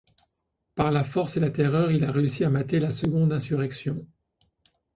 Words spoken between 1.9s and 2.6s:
il a réussi à